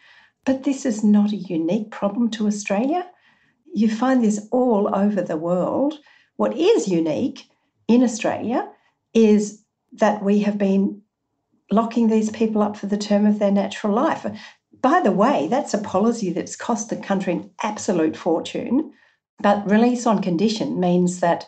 But 0.44 0.64
this 0.64 0.86
is 0.86 1.02
not 1.02 1.32
a 1.32 1.36
unique 1.36 1.90
problem 1.90 2.30
to 2.32 2.46
Australia. 2.46 3.06
You 3.72 3.90
find 3.90 4.22
this 4.22 4.48
all 4.50 4.94
over 4.94 5.22
the 5.22 5.36
world. 5.36 5.98
What 6.36 6.56
is 6.56 6.88
unique 6.88 7.48
in 7.88 8.02
Australia 8.02 8.68
is 9.14 9.64
that 9.92 10.22
we 10.22 10.40
have 10.40 10.58
been 10.58 11.02
locking 11.70 12.08
these 12.08 12.30
people 12.30 12.62
up 12.62 12.76
for 12.76 12.86
the 12.86 12.98
term 12.98 13.26
of 13.26 13.38
their 13.38 13.50
natural 13.50 13.92
life. 13.92 14.26
By 14.80 15.00
the 15.00 15.12
way, 15.12 15.46
that's 15.48 15.74
a 15.74 15.78
policy 15.78 16.32
that's 16.32 16.56
cost 16.56 16.90
the 16.90 16.96
country 16.96 17.34
an 17.34 17.50
absolute 17.62 18.16
fortune. 18.16 18.92
But 19.40 19.70
release 19.70 20.06
on 20.06 20.22
condition 20.22 20.80
means 20.80 21.20
that 21.20 21.46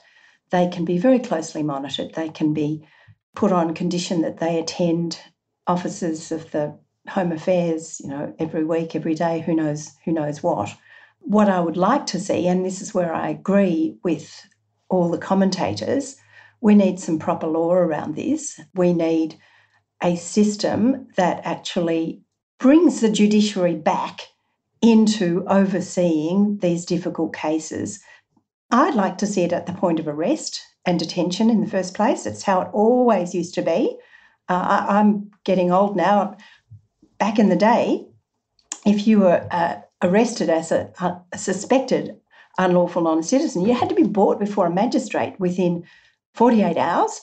they 0.50 0.68
can 0.68 0.84
be 0.84 0.98
very 0.98 1.18
closely 1.18 1.62
monitored. 1.62 2.14
They 2.14 2.28
can 2.28 2.54
be 2.54 2.86
put 3.34 3.52
on 3.52 3.74
condition 3.74 4.22
that 4.22 4.38
they 4.38 4.58
attend 4.58 5.18
offices 5.66 6.30
of 6.32 6.50
the 6.50 6.78
Home 7.08 7.32
Affairs, 7.32 8.00
you 8.00 8.10
know, 8.10 8.34
every 8.38 8.64
week, 8.64 8.94
every 8.94 9.14
day, 9.14 9.40
who 9.40 9.54
knows 9.54 9.90
who 10.04 10.12
knows 10.12 10.42
what. 10.42 10.74
What 11.20 11.48
I 11.48 11.60
would 11.60 11.76
like 11.76 12.06
to 12.06 12.20
see, 12.20 12.46
and 12.46 12.64
this 12.64 12.80
is 12.80 12.94
where 12.94 13.12
I 13.12 13.28
agree 13.28 13.96
with 14.02 14.46
all 14.88 15.10
the 15.10 15.18
commentators, 15.18 16.16
we 16.60 16.74
need 16.74 17.00
some 17.00 17.18
proper 17.18 17.46
law 17.46 17.72
around 17.72 18.14
this. 18.14 18.60
We 18.74 18.92
need 18.92 19.36
a 20.02 20.16
system 20.16 21.08
that 21.16 21.40
actually 21.44 22.22
brings 22.58 23.00
the 23.00 23.10
judiciary 23.10 23.74
back 23.74 24.28
into 24.80 25.44
overseeing 25.48 26.58
these 26.58 26.84
difficult 26.84 27.34
cases. 27.34 28.00
I'd 28.70 28.94
like 28.94 29.18
to 29.18 29.26
see 29.26 29.42
it 29.42 29.52
at 29.52 29.66
the 29.66 29.72
point 29.72 30.00
of 30.00 30.08
arrest 30.08 30.60
and 30.84 30.98
detention 30.98 31.50
in 31.50 31.60
the 31.60 31.70
first 31.70 31.94
place. 31.94 32.26
It's 32.26 32.42
how 32.42 32.62
it 32.62 32.68
always 32.72 33.34
used 33.34 33.54
to 33.54 33.62
be. 33.62 33.96
Uh, 34.48 34.84
I, 34.88 35.00
am 35.00 35.30
getting 35.44 35.70
old 35.70 35.96
now. 35.96 36.36
Back 37.18 37.38
in 37.38 37.48
the 37.48 37.56
day, 37.56 38.06
if 38.84 39.06
you 39.06 39.20
were 39.20 39.46
uh, 39.50 39.76
arrested 40.02 40.50
as 40.50 40.72
a, 40.72 40.92
a 41.32 41.38
suspected 41.38 42.16
unlawful 42.58 43.02
non 43.02 43.22
citizen, 43.22 43.62
you 43.62 43.74
had 43.74 43.88
to 43.88 43.94
be 43.94 44.02
brought 44.02 44.40
before 44.40 44.66
a 44.66 44.74
magistrate 44.74 45.38
within 45.38 45.84
48 46.34 46.76
hours, 46.76 47.20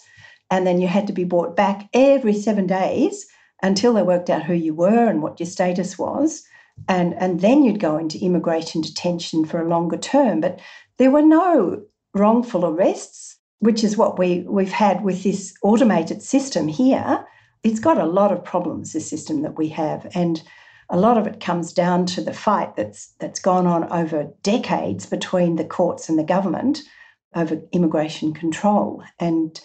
and 0.50 0.66
then 0.66 0.82
you 0.82 0.88
had 0.88 1.08
to 1.08 1.14
be 1.14 1.24
brought 1.24 1.56
back 1.56 1.90
every 1.94 2.34
seven 2.34 2.68
days 2.68 3.28
until 3.62 3.94
they 3.94 4.04
worked 4.04 4.30
out 4.30 4.44
who 4.44 4.54
you 4.54 4.74
were 4.74 5.08
and 5.08 5.22
what 5.22 5.40
your 5.40 5.48
status 5.48 5.98
was. 5.98 6.44
And, 6.88 7.14
and 7.16 7.42
then 7.42 7.64
you'd 7.64 7.80
go 7.80 7.98
into 7.98 8.24
immigration 8.24 8.82
detention 8.82 9.46
for 9.46 9.60
a 9.62 9.68
longer 9.68 9.98
term. 9.98 10.40
But 10.40 10.60
there 10.98 11.12
were 11.12 11.22
no 11.22 11.82
wrongful 12.14 12.66
arrests, 12.66 13.38
which 13.60 13.84
is 13.84 13.98
what 13.98 14.18
we, 14.18 14.42
we've 14.48 14.72
had 14.72 15.04
with 15.04 15.24
this 15.24 15.54
automated 15.62 16.22
system 16.22 16.68
here. 16.68 17.26
It's 17.64 17.80
got 17.80 17.98
a 17.98 18.06
lot 18.06 18.32
of 18.32 18.44
problems, 18.44 18.94
this 18.94 19.10
system 19.10 19.42
that 19.42 19.58
we 19.58 19.68
have. 19.70 20.10
And 20.16 20.42
a 20.90 20.98
lot 20.98 21.18
of 21.18 21.28
it 21.28 21.40
comes 21.40 21.74
down 21.74 22.06
to 22.08 22.22
the 22.22 22.34
fight 22.34 22.76
that's 22.76 23.14
that's 23.20 23.40
gone 23.40 23.68
on 23.68 23.92
over 23.92 24.32
decades 24.42 25.06
between 25.06 25.56
the 25.56 25.66
courts 25.66 26.10
and 26.10 26.18
the 26.18 26.24
government 26.24 26.82
over 27.36 27.62
immigration 27.72 28.34
control. 28.34 29.04
And 29.20 29.60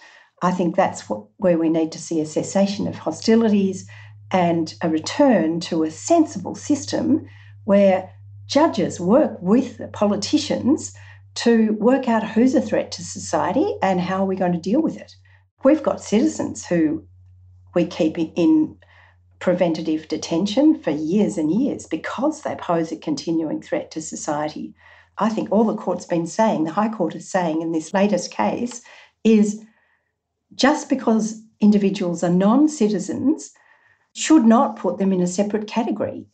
I 0.44 0.50
think 0.50 0.76
that's 0.76 1.08
what, 1.08 1.24
where 1.38 1.58
we 1.58 1.70
need 1.70 1.90
to 1.92 1.98
see 1.98 2.20
a 2.20 2.26
cessation 2.26 2.86
of 2.86 2.96
hostilities 2.96 3.88
and 4.30 4.74
a 4.82 4.90
return 4.90 5.60
to 5.60 5.84
a 5.84 5.90
sensible 5.90 6.54
system 6.54 7.26
where 7.64 8.10
judges 8.46 9.00
work 9.00 9.38
with 9.40 9.80
politicians 9.92 10.94
to 11.36 11.72
work 11.80 12.08
out 12.08 12.28
who's 12.28 12.54
a 12.54 12.60
threat 12.60 12.92
to 12.92 13.02
society 13.02 13.74
and 13.80 14.00
how 14.00 14.22
are 14.22 14.26
we 14.26 14.36
going 14.36 14.52
to 14.52 14.58
deal 14.58 14.82
with 14.82 14.96
it. 14.98 15.16
We've 15.64 15.82
got 15.82 16.02
citizens 16.02 16.66
who 16.66 17.04
we 17.74 17.86
keep 17.86 18.18
in 18.18 18.76
preventative 19.38 20.08
detention 20.08 20.80
for 20.80 20.90
years 20.90 21.38
and 21.38 21.50
years 21.50 21.86
because 21.86 22.42
they 22.42 22.54
pose 22.56 22.92
a 22.92 22.96
continuing 22.96 23.62
threat 23.62 23.90
to 23.92 24.02
society. 24.02 24.74
I 25.16 25.30
think 25.30 25.50
all 25.50 25.64
the 25.64 25.74
court's 25.74 26.06
been 26.06 26.26
saying, 26.26 26.64
the 26.64 26.72
High 26.72 26.90
Court 26.90 27.14
is 27.14 27.30
saying 27.30 27.62
in 27.62 27.72
this 27.72 27.94
latest 27.94 28.30
case, 28.30 28.82
is 29.22 29.64
just 30.54 30.88
because 30.88 31.42
individuals 31.60 32.22
are 32.22 32.30
non 32.30 32.68
citizens 32.68 33.52
should 34.14 34.44
not 34.44 34.76
put 34.76 34.98
them 34.98 35.12
in 35.12 35.20
a 35.20 35.26
separate 35.26 35.66
category. 35.66 36.26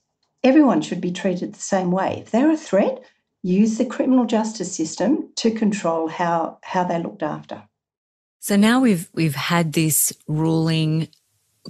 Everyone 0.42 0.82
should 0.82 1.00
be 1.00 1.12
treated 1.12 1.54
the 1.54 1.60
same 1.60 1.90
way. 1.90 2.20
If 2.22 2.30
they're 2.30 2.50
a 2.50 2.56
threat, 2.56 3.02
use 3.42 3.78
the 3.78 3.84
criminal 3.84 4.26
justice 4.26 4.74
system 4.74 5.30
to 5.36 5.50
control 5.50 6.08
how, 6.08 6.58
how 6.62 6.84
they're 6.84 6.98
looked 7.00 7.22
after. 7.22 7.62
So 8.40 8.56
now 8.56 8.80
we've 8.80 9.08
we've 9.12 9.34
had 9.34 9.74
this 9.74 10.12
ruling. 10.26 11.08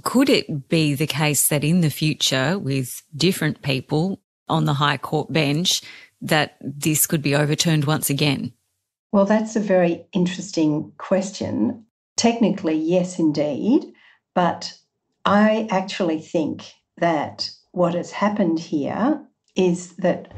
Could 0.03 0.29
it 0.29 0.69
be 0.69 0.93
the 0.93 1.07
case 1.07 1.49
that 1.49 1.65
in 1.65 1.81
the 1.81 1.89
future, 1.89 2.57
with 2.57 3.03
different 3.15 3.61
people 3.61 4.21
on 4.47 4.63
the 4.63 4.73
High 4.73 4.97
Court 4.97 5.31
bench, 5.31 5.81
that 6.21 6.55
this 6.61 7.07
could 7.07 7.21
be 7.21 7.35
overturned 7.35 7.85
once 7.85 8.09
again? 8.09 8.53
Well, 9.11 9.25
that's 9.25 9.57
a 9.57 9.59
very 9.59 10.05
interesting 10.13 10.93
question. 10.97 11.85
Technically, 12.21 12.75
yes, 12.75 13.17
indeed. 13.17 13.93
But 14.35 14.77
I 15.25 15.67
actually 15.71 16.19
think 16.19 16.71
that 16.97 17.49
what 17.71 17.95
has 17.95 18.11
happened 18.11 18.59
here 18.59 19.25
is 19.55 19.95
that 19.95 20.31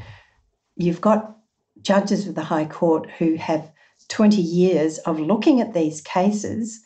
you've 0.78 1.02
got 1.02 1.36
judges 1.82 2.26
of 2.26 2.36
the 2.36 2.44
High 2.44 2.68
Court 2.68 3.10
who 3.18 3.36
have 3.36 3.70
20 4.08 4.42
years 4.42 4.98
of 5.00 5.20
looking 5.20 5.60
at 5.60 5.74
these 5.74 6.00
cases. 6.00 6.80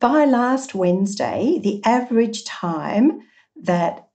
By 0.00 0.24
last 0.24 0.74
Wednesday, 0.74 1.60
the 1.62 1.80
average 1.84 2.42
time 2.44 3.20
that 3.62 4.08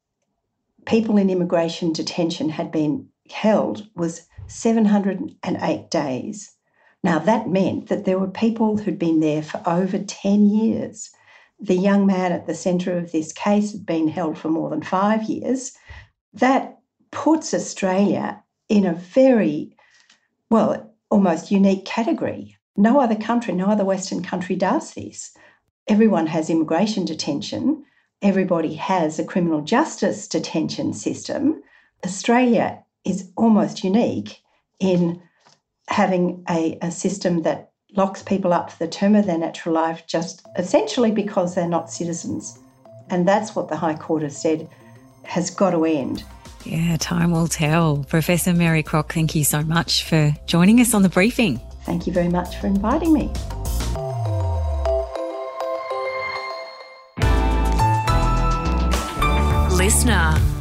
people 0.86 1.16
in 1.16 1.30
immigration 1.30 1.94
detention 1.94 2.50
had 2.50 2.70
been 2.70 3.08
held 3.32 3.88
was 3.96 4.28
708 4.48 5.90
days. 5.90 6.55
Now, 7.06 7.20
that 7.20 7.48
meant 7.48 7.90
that 7.90 8.06
there 8.06 8.18
were 8.18 8.28
people 8.28 8.78
who'd 8.78 8.98
been 8.98 9.20
there 9.20 9.44
for 9.44 9.62
over 9.68 10.00
10 10.00 10.50
years. 10.50 11.12
The 11.60 11.76
young 11.76 12.08
man 12.08 12.32
at 12.32 12.48
the 12.48 12.56
centre 12.56 12.98
of 12.98 13.12
this 13.12 13.32
case 13.32 13.74
had 13.74 13.86
been 13.86 14.08
held 14.08 14.40
for 14.40 14.50
more 14.50 14.72
than 14.72 14.82
five 14.82 15.22
years. 15.26 15.74
That 16.34 16.80
puts 17.12 17.54
Australia 17.54 18.44
in 18.70 18.88
a 18.88 18.96
very, 18.96 19.78
well, 20.50 20.96
almost 21.12 21.52
unique 21.52 21.86
category. 21.86 22.58
No 22.76 23.00
other 23.00 23.16
country, 23.16 23.54
no 23.54 23.68
other 23.68 23.86
Western 23.86 24.24
country 24.24 24.56
does 24.56 24.96
this. 24.96 25.38
Everyone 25.88 26.26
has 26.26 26.50
immigration 26.50 27.06
detention, 27.06 27.86
everybody 28.24 28.74
has 28.74 29.20
a 29.20 29.24
criminal 29.24 29.62
justice 29.62 30.28
detention 30.28 30.92
system. 30.92 31.62
Australia 32.04 32.84
is 33.04 33.30
almost 33.38 33.84
unique 33.84 34.42
in 34.80 35.22
having 35.88 36.44
a, 36.50 36.78
a 36.82 36.92
system 36.92 37.44
that 37.44 37.72
locks 37.96 38.22
people 38.24 38.54
up 38.54 38.72
for 38.72 38.86
the 38.86 38.92
term 38.92 39.16
of 39.16 39.26
their 39.26 39.38
natural 39.38 39.74
life 39.74 40.06
just 40.08 40.46
essentially 40.58 41.12
because 41.12 41.56
they're 41.56 41.68
not 41.68 41.92
citizens. 41.92 42.60
And 43.10 43.28
that's 43.28 43.56
what 43.56 43.70
the 43.70 43.78
High 43.78 43.96
Court 43.96 44.24
has 44.24 44.40
said 44.40 44.68
has 45.24 45.50
got 45.50 45.72
to 45.72 45.86
end. 45.86 46.24
Yeah, 46.64 46.98
time 46.98 47.32
will 47.32 47.48
tell. 47.48 48.04
Professor 48.04 48.54
Mary 48.54 48.82
Crock, 48.82 49.14
thank 49.14 49.36
you 49.36 49.44
so 49.44 49.62
much 49.62 50.04
for 50.04 50.34
joining 50.48 50.82
us 50.82 50.94
on 50.94 51.04
the 51.04 51.10
briefing. 51.10 51.62
Thank 51.84 52.08
you 52.08 52.14
very 52.14 52.30
much 52.30 52.58
for 52.58 52.68
inviting 52.68 53.14
me. 53.14 53.32
Listener. 59.78 60.55